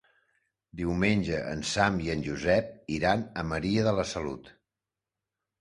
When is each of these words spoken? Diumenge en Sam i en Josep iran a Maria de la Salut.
Diumenge 0.79 1.41
en 1.49 1.61
Sam 1.73 1.99
i 2.05 2.09
en 2.15 2.25
Josep 2.29 2.71
iran 2.97 3.27
a 3.43 3.47
Maria 3.53 3.87
de 3.89 3.95
la 4.01 4.11
Salut. 4.15 4.51